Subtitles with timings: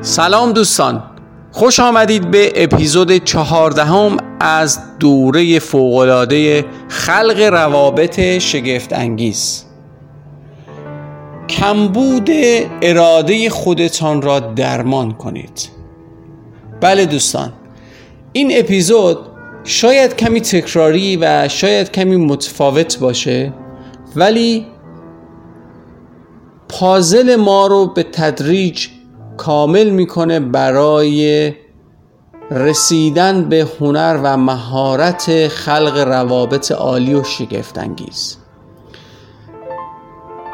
[0.00, 1.02] سلام دوستان
[1.52, 9.64] خوش آمدید به اپیزود چهاردهم از دوره فوقالعاده خلق روابط شگفت انگیز
[11.48, 12.30] کمبود
[12.82, 15.68] اراده خودتان را درمان کنید.
[16.80, 17.52] بله دوستان
[18.32, 19.18] این اپیزود
[19.64, 23.52] شاید کمی تکراری و شاید کمی متفاوت باشه
[24.16, 24.66] ولی
[26.68, 28.88] پازل ما رو به تدریج
[29.38, 31.52] کامل می‌کنه برای
[32.50, 38.36] رسیدن به هنر و مهارت خلق روابط عالی و شگفتانگیز.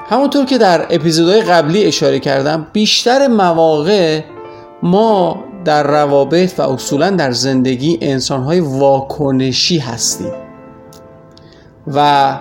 [0.09, 4.21] همونطور که در اپیزودهای قبلی اشاره کردم بیشتر مواقع
[4.83, 10.33] ما در روابط و اصولا در زندگی انسانهای واکنشی هستیم
[11.95, 12.39] و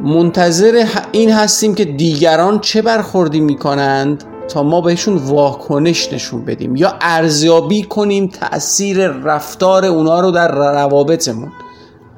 [0.00, 6.94] منتظر این هستیم که دیگران چه برخوردی می‌کنند تا ما بهشون واکنش نشون بدیم یا
[7.00, 11.52] ارزیابی کنیم تاثیر رفتار اونا رو در روابطمون.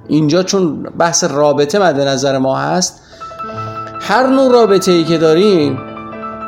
[0.08, 3.00] اینجا چون بحث رابطه مد نظر ما هست
[4.00, 5.78] هر نوع رابطه ای که داریم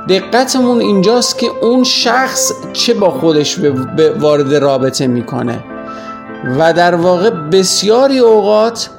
[0.09, 3.59] دقتمون اینجاست که اون شخص چه با خودش
[4.21, 5.65] وارد رابطه می‌کنه.
[6.59, 8.91] و در واقع بسیاری اوقات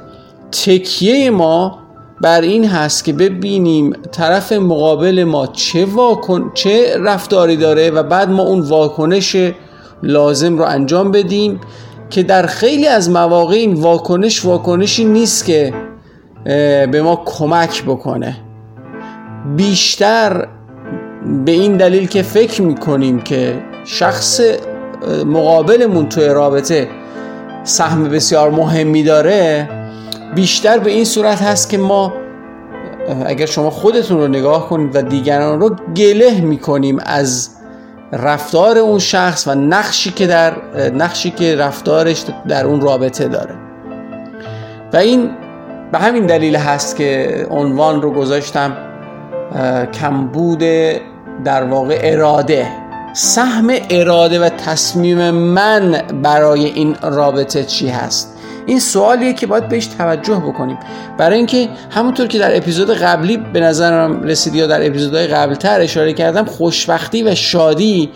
[0.52, 1.87] تکیه ما
[2.22, 6.52] بر این هست که ببینیم طرف مقابل ما چه, واکن...
[6.54, 9.36] چه رفتاری داره و بعد ما اون واکنش
[10.04, 11.60] لازم رو انجام بدیم
[12.10, 15.74] که در خیلی از مواقع این واکنش واکنشی نیست که
[16.92, 18.38] به ما کمک بکنه.
[19.56, 20.48] بیشتر
[21.46, 24.42] به این دلیل که فکر می‌کنیم که شخص
[25.26, 26.88] مقابلمون توی رابطه
[27.64, 29.70] سهم بسیار مهمی داره
[30.36, 32.14] بیشتر به این صورت هست که ما
[33.26, 37.50] اگر شما خودتون رو نگاه کنید و دیگران رو گله می‌کنیم از
[38.12, 40.54] رفتار اون شخص و نقشی که در
[40.94, 43.56] نقشی که رفتارش در اون رابطه داره.
[44.94, 45.30] و این
[45.92, 48.78] به همین دلیل هست که عنوان رو گذاشتم
[49.94, 50.64] کمبود
[51.44, 52.68] در واقع اراده.
[53.14, 58.37] سهم اراده و تصمیم من برای این رابطه چی هست؟
[58.68, 60.78] این سوالیه که باید بهش توجه بکنیم.
[61.18, 66.14] برای اینکه همونطور که در اپیزود قبلی به نظرم رسید یا در اپیزودهای قبلتر اشاره
[66.14, 68.10] کردم خوشبختی و شادی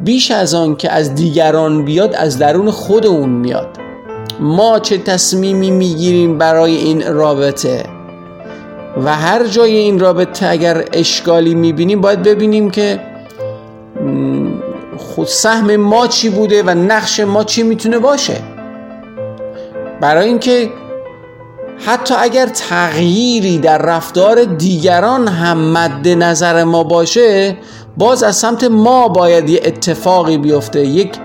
[0.00, 3.68] بیش از آن که از دیگران بیاد از درون خودمون میاد.
[4.40, 7.82] ما چه تصمیمی می‌گیریم برای این رابطه؟
[9.04, 13.00] و هر جای این رابطه اگر اشکالی می‌بینیم باید ببینیم که
[14.98, 18.34] خود سهم ما چی بوده و نقش ما چی می‌تونه باشه.
[20.00, 20.70] برای اینکه
[21.86, 27.56] حتی اگر تغییری در رفتار دیگران هم مد نظر ما باشه
[27.96, 31.18] باز از سمت ما باید یه اتفاقی بیفته یک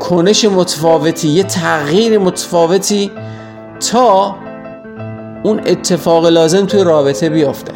[0.00, 3.10] کنش متفاوتی یه تغییر متفاوتی
[3.90, 4.36] تا
[5.42, 7.72] اون اتفاق لازم توی رابطه بیفته.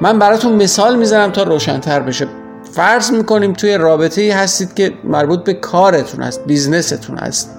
[0.00, 2.26] من براتون مثال می‌زنم تا روشنتر بشه.
[2.72, 7.57] فرض می‌کنیم توی رابطه هستید که مربوط به کارتون هست بیزنستون هست.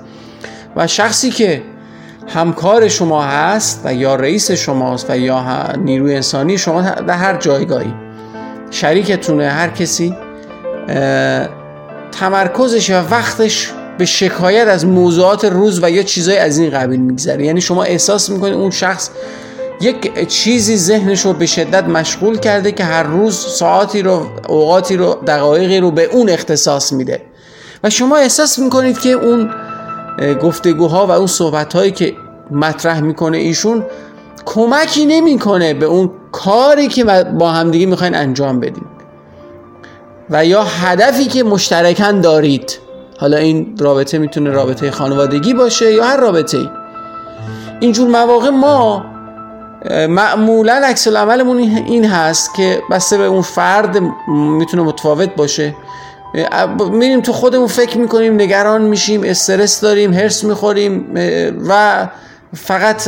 [0.75, 1.61] و شخصی که
[2.27, 7.93] همکار شما هست و یا رئیس شماست و یا نیروی انسانی شما در هر جایگاهی
[8.71, 10.15] شریکتونه هر کسی
[12.11, 17.45] تمرکزش و وقتش به شکایت از موضوعات روز و یا چیزای از این قبیل میگذره.
[17.45, 19.09] یعنی شما احساس می‌کنید اون شخص
[19.81, 25.17] یک چیزی ذهنش رو به شدت مشغول کرده که هر روز ساعتی رو اوقاتی رو
[25.27, 27.21] دقایقی رو به اون اختصاص میده.
[27.83, 29.49] و شما احساس می‌کنید که اون
[30.41, 32.13] گفتگوها و اون صحبت که
[32.51, 33.85] مطرح می‌کنه ایشون
[34.45, 37.03] کمکی نمی‌کنه به اون کاری که
[37.39, 38.85] با همدیگه می‌خواین انجام بدین.
[40.29, 42.79] و یا هدفی که مشترکن دارید.
[43.19, 46.69] حالا این رابطه می‌تونه رابطه خانوادگی باشه یا هر رابطه ای
[47.79, 49.05] اینجور مواقع ما
[50.09, 53.97] معمولا عکس عملمون این هست که بسته به اون فرد
[54.27, 55.75] می‌تونه متفاوت باشه.
[56.91, 61.15] میریم تو خودمون فکر می‌کنیم نگران میشیم استرس داریم هرس می‌خوریم
[61.69, 62.07] و
[62.53, 63.07] فقط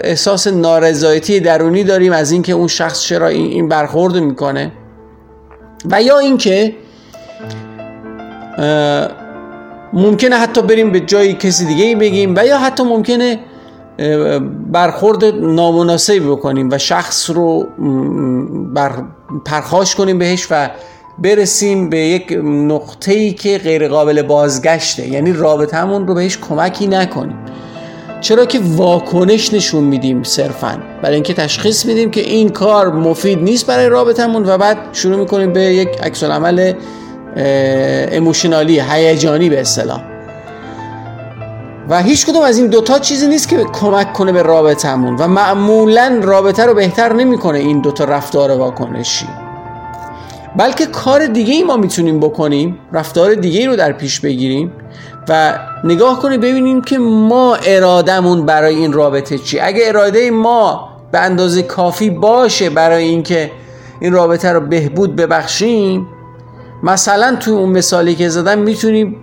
[0.00, 4.72] احساس نارضایتی درونی داریم از اینکه اون شخص چرا این برخورد می‌کنه.
[5.90, 6.74] و یا اینکه
[9.92, 13.38] ممکنه حتی بریم به جایی کسی دیگه بگیم و یا حتی ممکنه
[14.72, 17.66] برخورد نامناسبی بکنیم و شخص رو
[18.74, 18.92] بر
[19.44, 20.70] پرخاش کنیم بهش و
[21.18, 25.08] برسیم به یک نقطه ای که غیر قابل بازگشته.
[25.08, 27.36] یعنی رابطمون رو بهش کمکی نکنیم.
[28.20, 30.78] چرا که واکنش نشون میدیم صرفا.
[31.02, 35.52] برای اینکه تشخیص میدیم که این کار مفید نیست برای رابطمون و بعد شروع می‌کنیم
[35.52, 36.72] به یک عکس عمل
[38.12, 40.02] اموشنالی هیجانی به اصطلاح.
[41.88, 46.20] و هیچ کدوم از این دوتا چیزی نیست که کمک کنه به رابطمون و معمولا
[46.22, 49.26] رابطه رو بهتر نمی‌کنه این دوتا رفتار واکنشی.
[50.56, 54.72] بلکه کار دیگه ای ما می‌تونیم بکنیم رفتار دیگه ای رو در پیش بگیریم
[55.28, 59.60] و نگاه کنیم ببینیم که ما ارادمون برای این رابطه چی.
[59.60, 63.50] اگه اراده ما به اندازه کافی باشه برای اینکه
[64.00, 66.06] این رابطه رو بهبود ببخشیم
[66.82, 69.16] مثلا تو اون مثالی که زدم می‌تونیم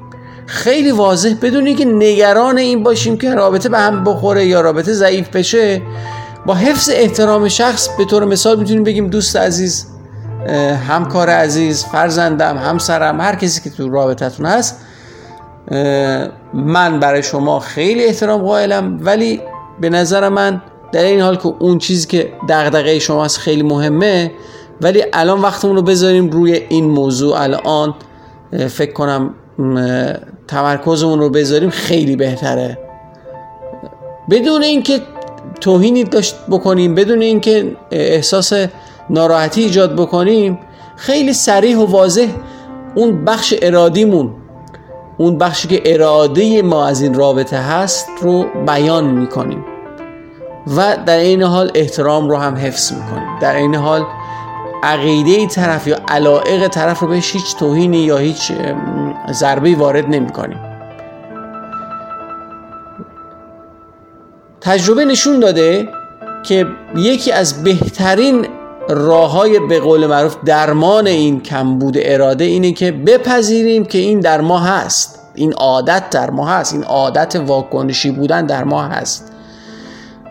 [0.46, 5.30] خیلی واضح بدونی که نگران این باشیم که رابطه به هم بخوره یا رابطه ضعیف
[5.30, 5.82] بشه
[6.46, 9.88] با حفظ احترام شخص به طور مثال می‌تونیم بگیم دوست عزیز
[10.88, 14.78] همکار عزیز فرزندم همسرم هر کسی که تو رابطتون هست
[16.54, 19.42] من برای شما خیلی احترام قائلم ولی
[19.82, 20.62] به نظر من
[20.92, 24.32] در این حال که اون چیزی که دغدغه شماست خیلی مهمه
[24.82, 27.42] ولی الان وقتمون رو بذاریم روی این موضوع.
[27.42, 27.94] الان
[28.70, 29.34] فکر کنم
[30.48, 32.78] تمرکزمون رو بذاریم خیلی بهتره.
[34.30, 35.02] بدون اینکه
[35.62, 38.54] توهینی داشت بکنیم بدون اینکه احساس
[39.10, 40.60] ناراحتی ایجاد بکنیم
[40.96, 42.28] خیلی سریح و واضح
[42.96, 44.34] اون بخش ارادیمون
[45.18, 49.66] اون بخشی که اراده ما از این رابطه هست رو بیان می‌کنیم
[50.78, 53.40] و در این حال احترام رو هم حفظ می‌کنیم.
[53.40, 54.06] در این حال
[54.84, 58.52] عقیده طرف یا علائق طرف رو بهش هیچ توهینی یا هیچ
[59.32, 60.60] ضربه وارد نمی کنیم
[64.62, 65.90] تجربه نشون داده
[66.44, 68.48] که یکی از بهترین
[68.90, 74.42] راه های به قول معروف درمان این کمبود اراده اینه که بپذیریم که این در
[74.42, 75.20] ما هست.
[75.36, 76.74] این عادت در ما هست.
[76.74, 79.32] این عادت واکنشی بودن در ما هست.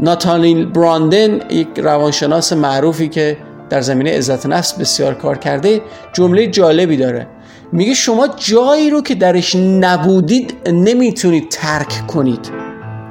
[0.01, 3.37] ناتانیل براندن یک روانشناس معروفی که
[3.71, 5.83] در زمینه عزت نفس بسیار کار کرده
[6.13, 7.27] جمله جالبی داره.
[7.73, 12.51] میگه شما جایی رو که درش نبودید نمی‌تونید ترک کنید.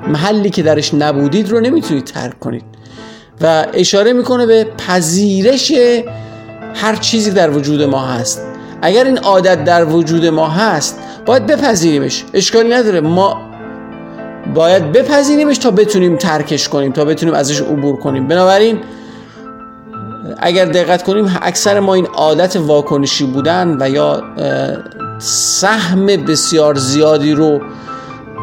[0.08, 2.69] محلی که درش نبودید رو نمی‌تونید ترک کنید.
[3.42, 5.72] و اشاره می‌کنه به پذیرش
[6.76, 8.42] هر چیزی در وجود ما هست.
[8.82, 12.26] اگر این عادت در وجود ما هست باید بپذیریمش.
[12.34, 13.02] اشکالی نداره.
[13.02, 13.42] ما
[14.56, 18.28] باید بپذیریمش تا بتونیم ترکش کنیم تا بتونیم ازش عبور کنیم.
[18.28, 18.80] بنابراین
[20.38, 24.24] اگر دقت کنیم اکثر ما این عادت واکنشی بودن و یا
[25.20, 27.62] سهم بسیار زیادی رو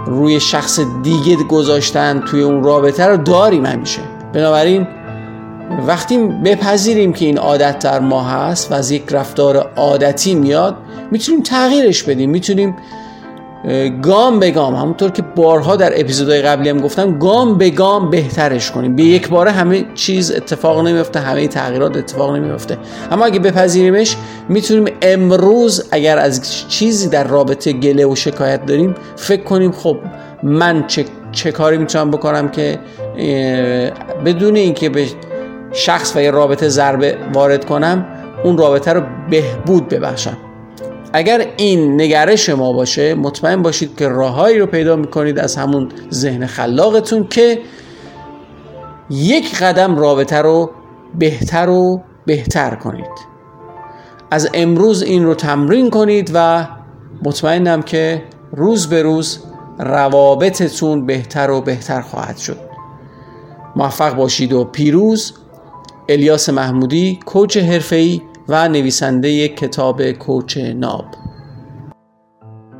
[0.07, 4.01] روی شخص دیگه گذاشتن توی اون رابطه رو داریم همیشه.
[4.37, 4.87] بنابراین
[5.87, 10.77] وقتی بپذیریم که این عادت در ما هست و از یک رفتار عادتی میاد
[11.11, 12.31] می‌تونیم تغییرش بدیم.
[12.31, 12.77] می‌تونیم
[14.03, 18.71] گام به گام همونطور که بارها در اپیزودهای قبلی هم گفتم گام به گام بهترش
[18.71, 18.97] کنیم.
[18.97, 22.79] به یک باره همه چیز اتفاق نمیفته همه تغییرات اتفاق نمیفته.
[23.11, 24.17] اما اگه بپذیریمش
[24.49, 29.97] می‌تونیم امروز اگر از چیزی در رابطه گله و شکایت داریم فکر کنیم خب
[30.43, 32.79] من چه, چه کاری می‌تونم بکنم که
[34.25, 35.07] بدون اینکه به
[35.73, 38.07] شخص و یه رابطه ضربه وارد کنم
[38.45, 40.37] اون رابطه رو بهبود ببخشم.
[41.13, 46.47] اگر این نگرش ما باشه مطمئن باشید که راههایی رو پیدا می‌کنید از همون ذهن
[46.47, 47.59] خلاقتون که
[49.11, 50.71] یک قدم رابطه رو
[51.19, 53.37] بهتر و بهتر کنید.
[54.31, 56.67] از امروز این رو تمرین کنید و
[57.23, 59.39] مطمئنم که روز به روز
[59.79, 62.66] روابطتون بهتر و بهتر خواهد شد.
[63.77, 65.33] موفق باشید و پیروز.
[66.09, 71.05] الیاس محمودی کوچ حرفه‌ای و نویسنده کتاب کوچ ناب.